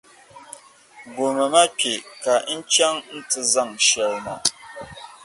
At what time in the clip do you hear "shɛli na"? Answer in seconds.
3.85-4.35